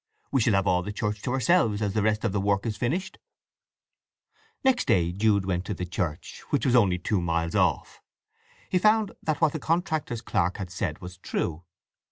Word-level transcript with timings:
We 0.31 0.41
shall 0.41 0.55
have 0.55 0.65
all 0.65 0.81
the 0.81 0.91
church 0.91 1.21
to 1.21 1.31
ourselves, 1.33 1.79
as 1.79 1.93
the 1.93 2.01
rest 2.01 2.23
of 2.23 2.31
the 2.31 2.41
work 2.41 2.65
is 2.65 2.75
finished." 2.75 3.19
Next 4.63 4.87
day 4.87 5.11
Jude 5.11 5.45
went 5.45 5.65
out 5.65 5.65
to 5.67 5.73
the 5.75 5.85
church, 5.85 6.41
which 6.49 6.65
was 6.65 6.75
only 6.75 6.97
two 6.97 7.21
miles 7.21 7.53
off. 7.53 8.01
He 8.67 8.79
found 8.79 9.11
that 9.21 9.39
what 9.41 9.53
the 9.53 9.59
contractor's 9.59 10.21
clerk 10.21 10.57
had 10.57 10.71
said 10.71 11.01
was 11.01 11.19
true. 11.19 11.65